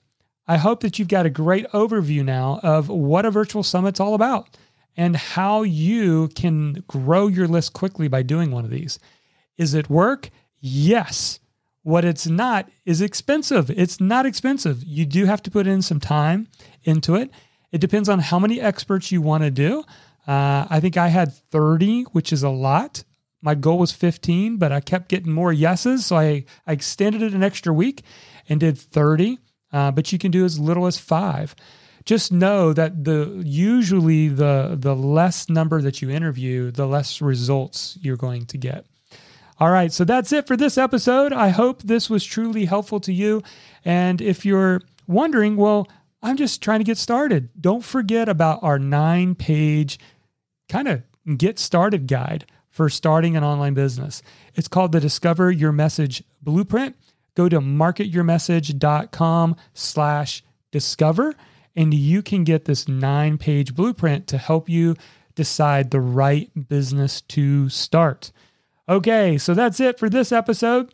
I 0.51 0.57
hope 0.57 0.81
that 0.81 0.99
you've 0.99 1.07
got 1.07 1.27
a 1.27 1.31
great 1.31 1.65
overview 1.71 2.25
now 2.25 2.59
of 2.65 2.89
what 2.89 3.25
a 3.25 3.31
virtual 3.31 3.63
summit's 3.63 4.01
all 4.01 4.15
about 4.15 4.57
and 4.97 5.15
how 5.15 5.63
you 5.63 6.27
can 6.35 6.83
grow 6.89 7.29
your 7.29 7.47
list 7.47 7.73
quickly 7.73 8.09
by 8.09 8.23
doing 8.23 8.51
one 8.51 8.65
of 8.65 8.71
these. 8.73 8.99
Is 9.57 9.75
it 9.75 9.89
work? 9.89 10.29
Yes. 10.59 11.39
What 11.85 12.05
it's 12.05 12.27
not 12.27 12.69
is 12.85 13.01
expensive. 13.01 13.71
It's 13.71 14.01
not 14.01 14.27
expensive. 14.27 14.83
You 14.83 15.07
do 15.07 15.25
have 15.27 15.41
to 15.45 15.53
put 15.53 15.69
in 15.69 15.83
some 15.83 16.01
time 16.01 16.49
into 16.83 17.15
it. 17.15 17.31
It 17.71 17.81
depends 17.81 18.09
on 18.09 18.19
how 18.19 18.41
many 18.41 18.61
experts 18.61 19.13
you 19.13 19.23
want 19.23 19.45
to 19.45 19.53
do. 19.53 19.85
Uh, 20.27 20.67
I 20.69 20.81
think 20.81 20.97
I 20.97 21.07
had 21.07 21.33
30, 21.33 22.07
which 22.11 22.33
is 22.33 22.43
a 22.43 22.51
lot. 22.51 23.05
My 23.41 23.55
goal 23.55 23.79
was 23.79 23.93
15, 23.93 24.57
but 24.57 24.73
I 24.73 24.81
kept 24.81 25.11
getting 25.11 25.31
more 25.31 25.53
yeses. 25.53 26.07
So 26.07 26.17
I, 26.17 26.45
I 26.67 26.73
extended 26.73 27.23
it 27.23 27.35
an 27.35 27.45
extra 27.45 27.73
week 27.73 28.03
and 28.49 28.59
did 28.59 28.77
30 28.77 29.39
uh, 29.73 29.91
but 29.91 30.13
you 30.13 30.19
can 30.19 30.31
do 30.31 30.45
as 30.45 30.59
little 30.59 30.87
as 30.87 30.99
five. 30.99 31.55
Just 32.05 32.33
know 32.33 32.73
that 32.73 33.05
the 33.05 33.43
usually 33.45 34.29
the 34.29 34.77
the 34.79 34.97
less 34.97 35.49
number 35.49 35.83
that 35.83 36.01
you 36.01 36.11
interview, 36.11 36.71
the 36.71 36.87
less 36.87 37.21
results 37.21 37.99
you're 38.01 38.17
going 38.17 38.47
to 38.47 38.59
get. 38.59 38.87
All 39.59 39.71
right, 39.71 39.93
so 39.93 40.05
that's 40.05 40.33
it 40.33 40.47
for 40.47 40.57
this 40.57 40.79
episode. 40.79 41.35
I 41.35 41.51
hope 41.51 41.83
this 41.83 42.09
was 42.09 42.25
truly 42.25 42.65
helpful 42.65 42.99
to 43.01 43.13
you. 43.13 43.43
And 43.85 44.23
if 44.23 44.47
you're 44.47 44.81
wondering, 45.07 45.57
well, 45.57 45.87
I'm 46.23 46.39
just 46.39 46.63
trying 46.63 46.81
to 46.81 46.85
get 46.85 46.97
started. 46.97 47.51
Don't 47.61 47.85
forget 47.85 48.29
about 48.29 48.63
our 48.63 48.79
nine 48.79 49.35
page 49.35 49.99
kind 50.71 50.89
of 50.89 51.03
get 51.37 51.59
started 51.59 52.07
guide 52.07 52.47
for 52.71 52.89
starting 52.89 53.37
an 53.37 53.45
online 53.45 53.75
business. 53.75 54.23
It's 54.55 54.69
called 54.69 54.93
the 54.93 55.01
Discover 55.01 55.51
Your 55.51 55.73
Message 55.73 56.23
Blueprint. 56.41 56.97
Go 57.41 57.49
to 57.49 57.61
marketyourmessage.com 57.61 59.57
slash 59.73 60.45
discover 60.71 61.35
and 61.75 61.95
you 61.95 62.21
can 62.23 62.45
get 62.45 62.67
this 62.67 62.87
nine 62.87 63.39
page 63.39 63.75
blueprint 63.75 64.27
to 64.27 64.37
help 64.37 64.69
you 64.69 64.95
decide 65.37 65.91
the 65.91 66.01
right 66.01 66.51
business 66.69 67.23
to 67.23 67.71
start. 67.71 68.31
Okay, 68.87 69.39
so 69.39 69.55
that's 69.55 69.81
it 69.81 69.99
for 69.99 70.11
this 70.11 70.33
episode. 70.33 70.93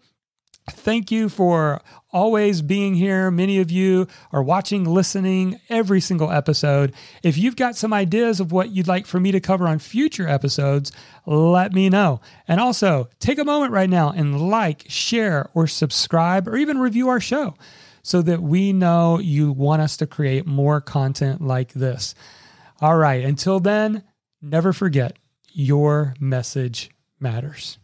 Thank 0.69 1.13
you 1.13 1.29
for 1.29 1.81
always 2.11 2.61
being 2.61 2.95
here. 2.95 3.31
Many 3.31 3.61
of 3.61 3.71
you 3.71 4.09
are 4.33 4.43
watching, 4.43 4.85
listening 4.85 5.61
every 5.69 6.01
single 6.01 6.33
episode. 6.33 6.93
If 7.23 7.39
you've 7.39 7.55
got 7.55 7.77
some 7.77 7.93
ideas 7.93 8.41
of 8.41 8.51
what 8.51 8.71
you'd 8.71 8.89
like 8.89 9.07
for 9.07 9.21
me 9.21 9.31
to 9.31 9.41
cover 9.41 9.69
on 9.69 9.79
future 9.79 10.29
episodes, 10.29 10.91
let 11.25 11.73
me 11.73 11.89
know. 11.89 12.21
And 12.49 12.61
also, 12.61 13.09
take 13.21 13.39
a 13.39 13.45
moment 13.45 13.73
right 13.73 13.89
now 13.89 14.11
and 14.11 14.41
like, 14.49 14.85
share, 14.89 15.51
or 15.55 15.69
subscribe, 15.69 16.49
or 16.49 16.57
even 16.57 16.79
review 16.79 17.09
our 17.09 17.21
show 17.21 17.55
so 18.03 18.23
that 18.23 18.43
we 18.43 18.73
know 18.73 19.19
you 19.19 19.53
want 19.53 19.83
us 19.83 19.97
to 19.99 20.07
create 20.07 20.47
more 20.47 20.81
content 20.81 21.41
like 21.41 21.73
this. 21.75 22.15
All 22.81 22.97
right, 22.97 23.25
until 23.25 23.61
then, 23.61 24.03
never 24.43 24.73
forget 24.73 25.17
your 25.53 26.15
message 26.21 26.91
matters. 27.21 27.79